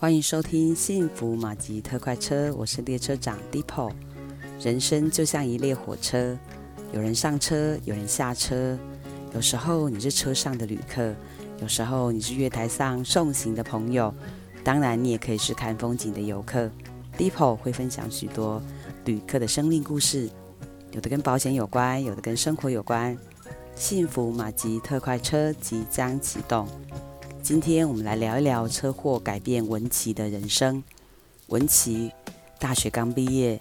[0.00, 3.90] 欢迎收听幸福马吉特快车，我是列车长 Deepo。
[4.60, 6.38] 人生就像一列火车，
[6.92, 8.78] 有人上车，有人下车。
[9.34, 11.12] 有时候你是车上的旅客，
[11.60, 14.14] 有时候你是月台上送行的朋友，
[14.62, 16.70] 当然你也可以是看风景的游客。
[17.18, 18.62] Deepo 会分享许多
[19.04, 20.30] 旅客的生命故事，
[20.92, 23.18] 有的跟保险有关，有的跟生活有关。
[23.74, 26.68] 幸福马吉特快车即将启动。
[27.42, 30.82] 今天我们来聊一聊车祸改变文琪的人生。
[31.46, 32.10] 文琪
[32.58, 33.58] 大学刚毕业，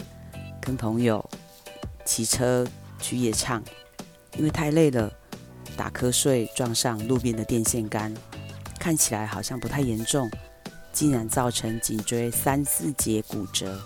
[0.59, 1.23] 跟朋友
[2.03, 2.67] 骑车
[2.99, 3.63] 去夜唱，
[4.35, 5.11] 因为太累了，
[5.77, 8.13] 打瞌睡撞上路边的电线杆，
[8.79, 10.29] 看起来好像不太严重，
[10.91, 13.79] 竟然造成颈椎三四节骨折，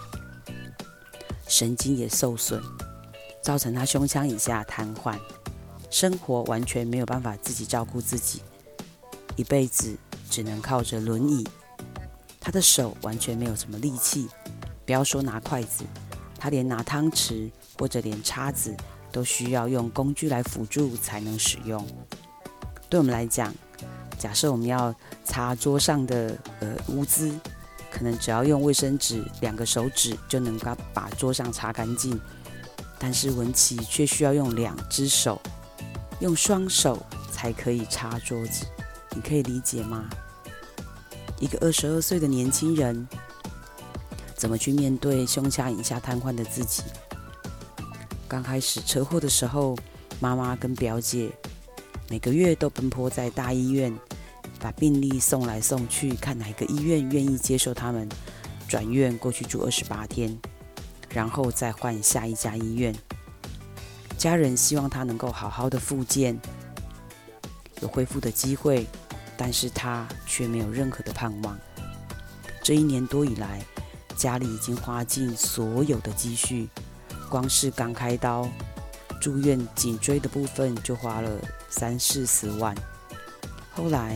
[1.47, 2.61] 神经也受损，
[3.44, 5.19] 造成他胸腔以下瘫痪，
[5.91, 8.41] 生活完全没有办法自己照顾自己。
[9.35, 9.95] 一辈子
[10.30, 11.48] 只能靠着轮椅，
[12.39, 14.28] 他的手完全没有什么力气，
[14.86, 15.83] 不要说拿筷子，
[16.38, 18.75] 他连拿汤匙或者连叉子
[19.11, 21.86] 都需要用工具来辅助才能使用。
[22.89, 23.53] 对我们来讲，
[24.17, 27.31] 假设我们要擦桌上的呃污渍，
[27.89, 32.20] 可能只要用卫生纸两个手指就能够把桌上擦干净，
[33.00, 35.42] 但是文琪却需要用两只手，
[36.20, 38.66] 用双手才可以擦桌子。
[39.16, 40.09] 你可以理解吗？
[41.40, 43.08] 一个二十二岁的年轻人，
[44.36, 46.84] 怎么去面对胸腔以下瘫痪的自己？
[48.28, 49.78] 刚开始车祸的时候，
[50.20, 51.30] 妈妈跟表姐
[52.09, 53.94] 每个月都奔波在大医院，
[54.59, 58.08] 把病历送来送去，看哪个医院愿意接受他们，
[58.67, 60.38] 转院过去住二十八天，
[61.09, 62.95] 然后再换下一家医院。
[64.17, 66.39] 家人希望他能够好好的复健，
[67.81, 68.87] 有恢复的机会。
[69.37, 71.57] 但是他却没有任何的盼望。
[72.61, 73.59] 这一年多以来，
[74.15, 76.69] 家里已经花尽所有的积蓄，
[77.27, 78.47] 光是刚开刀、
[79.20, 81.39] 住院颈椎的部分就花了
[81.71, 82.75] 三四十万。
[83.71, 84.15] 后来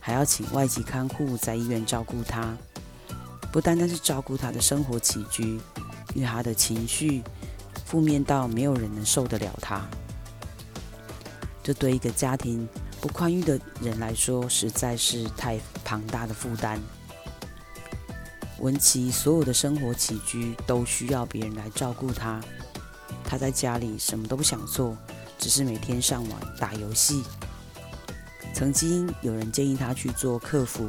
[0.00, 2.52] 还要请外籍看护在医院照顾他，
[3.52, 5.60] 不单单是照顾他的生活起居，
[6.16, 7.22] 因为他的情绪
[7.84, 9.86] 负面到没有人能受得了他。
[11.62, 12.68] 这对一个家庭。
[13.04, 16.80] 不宽裕的人来说，实在是太庞大的负担。
[18.60, 22.40] 文琪所有的生活起居都需要别人来照顾他。
[23.22, 24.96] 他在家里什么都不想做，
[25.38, 27.22] 只是每天上网打游戏。
[28.54, 30.88] 曾经有人建议他去做客服，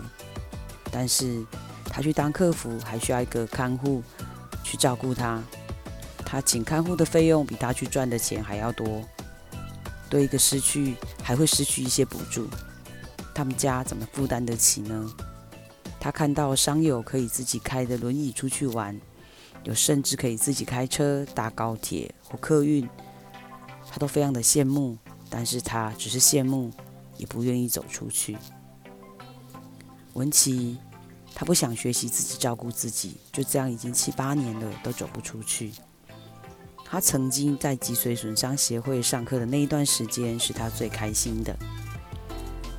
[0.90, 1.46] 但是
[1.84, 4.02] 他去当客服还需要一个看护
[4.64, 5.44] 去照顾他。
[6.26, 9.04] 他请看护的费用比他去赚的钱还要多。
[10.10, 12.48] 对一个失去，还会失去一些补助，
[13.34, 15.14] 他们家怎么负担得起呢？
[16.00, 19.00] 他看到商友可以自己开着轮椅出去玩，
[19.64, 22.88] 有甚至可以自己开车搭高铁或客运，
[23.90, 24.98] 他都非常的羡慕，
[25.30, 26.72] 但是他只是羡慕，
[27.18, 28.38] 也不愿意走出去。
[30.14, 30.78] 文琪，
[31.34, 35.72] 他不想学习自己照顾自己，就这样已经七八年了，都走不出去。
[36.96, 41.54] 他曾经在脊髓损伤协会上课的那一段时间，是他最开心的。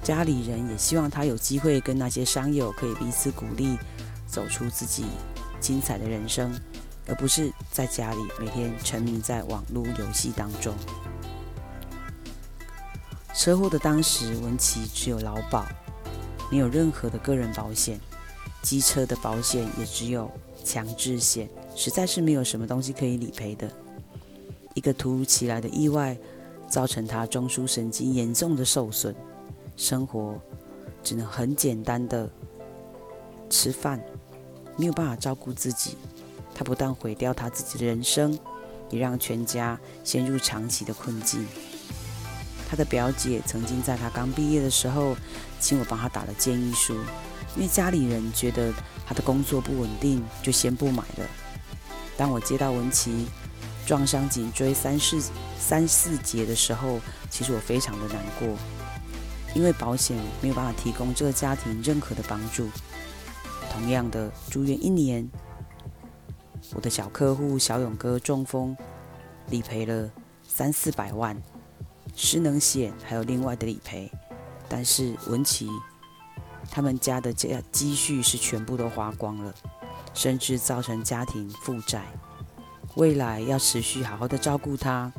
[0.03, 3.77] 家里人也希望他有机会跟那些伤友可以彼此鼓励，
[4.27, 5.04] 走出自己
[5.60, 6.50] 精彩的人生，
[7.06, 10.75] 而不是在家里每天沉迷在网络游戏当中。
[13.34, 15.66] 车祸的当时，文琪只有劳保，
[16.50, 18.00] 没有任何的个人保险，
[18.62, 20.33] 机车的保险也只有
[20.65, 23.71] 强制险，实在是没有什么东西可以理赔的。
[24.76, 26.14] 一个突如其来的意外，
[26.69, 29.14] 造成他中枢神经严重的受损，
[29.75, 30.38] 生活
[31.03, 32.31] 只能很简单的
[33.48, 33.98] 吃饭，
[34.76, 35.97] 没有办法照顾自己。
[36.54, 38.38] 他不但毁掉他自己的人生，
[38.91, 41.47] 也让全家陷入长期的困境。
[42.69, 45.16] 他的表姐曾经在他刚毕业的时候，
[45.59, 46.94] 请我帮他打了建议书，
[47.54, 48.71] 因为家里人觉得
[49.06, 51.27] 他的工作不稳定，就先不买了。
[52.15, 53.24] 当我接到文琪。
[53.86, 56.98] 撞伤颈椎三四三四节的时候，
[57.30, 58.48] 其实我非常的难过，
[59.54, 62.68] 因为保险没有办法提供这个家庭任何的帮助。
[63.72, 65.28] 同样的，住院一年，
[66.74, 68.77] 我的小客户小勇哥中风，
[69.50, 70.10] 理赔了
[70.42, 71.41] 三四百万，
[72.16, 74.10] 失能险还有另外的理赔，
[74.68, 75.68] 但是文琪
[76.71, 79.54] 他们家的积积蓄是全部都花光了，
[80.12, 82.03] 甚至造成家庭负债。
[82.97, 85.13] 未来要持续好好的照顾他，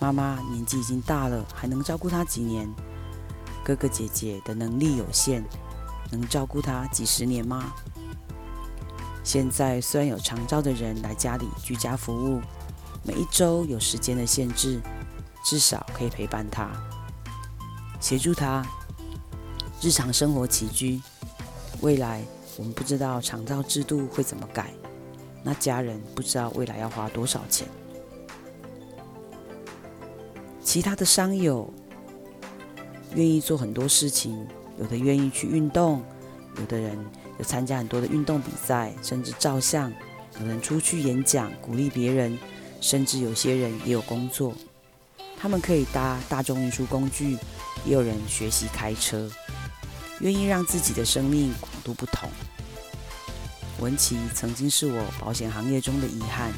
[0.00, 2.66] 妈妈年纪已经大了，还能照顾他几年？
[3.62, 5.44] 哥哥姐姐的能力有限，
[6.10, 7.74] 能照顾他几十年吗？
[9.22, 12.40] 现在虽然有长照的人来家里居家服务，
[13.02, 14.80] 每一周有时间的限制，
[15.44, 16.70] 至少可以陪伴他，
[18.00, 18.64] 协助他
[19.82, 20.98] 日常生活起居。
[21.82, 22.22] 未来
[22.56, 24.72] 我们不知道长照制度会怎么改，
[25.46, 27.68] 那家人不知道未来要花多少钱。
[30.60, 31.72] 其他的商友
[33.14, 34.44] 愿意做很多事情，
[34.76, 36.02] 有的愿意去运动，
[36.58, 36.98] 有的人
[37.38, 39.88] 有参加很多的运动比赛，甚至照相；
[40.40, 42.36] 有人出去演讲，鼓励别人，
[42.80, 44.52] 甚至有些人也有工作。
[45.38, 47.38] 他们可以搭大众运输工具，
[47.84, 49.30] 也有人学习开车。
[50.18, 52.28] 愿意让自己的生命广度不同。
[53.80, 56.52] 文琪曾经是我保险行业中的遗憾，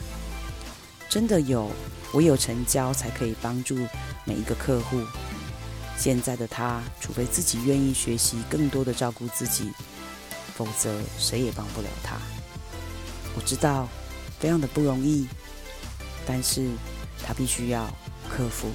[1.09, 1.71] 真的有
[2.13, 3.77] 唯有成交才可以帮助
[4.25, 5.03] 每一个客户。
[5.97, 9.73] 现在的他，除非自己愿意学习更多的照顾自己，
[10.55, 12.17] 否则谁也帮不了他。
[13.35, 13.89] 我知道
[14.39, 15.27] 非常的不容易，
[16.25, 16.69] 但是
[17.25, 17.89] 他必须要
[18.31, 18.69] 克服。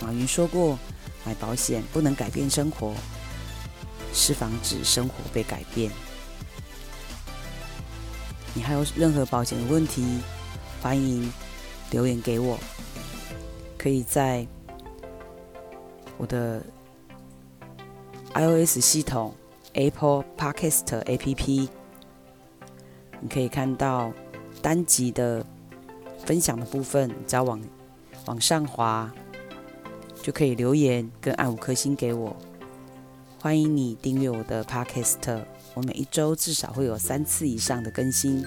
[0.00, 0.78] 马云说过，
[1.24, 2.94] 买保险不能改变生活。
[4.14, 5.90] 是防止生活被改变。
[8.54, 10.20] 你还有任何保险的问题，
[10.82, 11.32] 欢迎
[11.90, 12.58] 留言给我。
[13.78, 14.46] 可以在
[16.18, 16.62] 我的
[18.34, 19.34] iOS 系统
[19.72, 21.68] Apple Podcast APP，
[23.20, 24.12] 你可以看到
[24.60, 25.44] 单集的
[26.24, 27.60] 分享的部分，只要往
[28.26, 29.10] 往上滑，
[30.22, 32.36] 就可以留言跟按五颗星给我。
[33.40, 35.42] 欢迎你订阅我的 Podcast，
[35.74, 38.44] 我每一周至少会有三次以上的更新。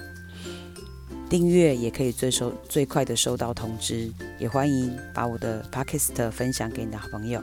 [1.28, 7.42] 订阅也可以最收最快的收到通知，也欢迎把我的 Podcast 分享给你的好朋友。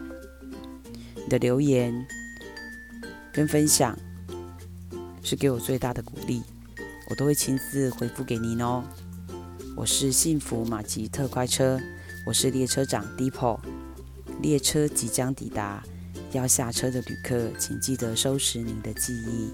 [1.16, 1.94] 你的留言
[3.34, 3.98] 跟分享
[5.22, 6.42] 是给我最大的鼓励，
[7.10, 8.84] 我都会亲自回复给您哦。
[9.76, 11.78] 我是幸福马吉特快车，
[12.26, 13.60] 我是列车长 Deepo，
[14.42, 15.84] 列车即将抵达。
[16.32, 19.52] 要下车的旅客，请记得收拾您的记忆。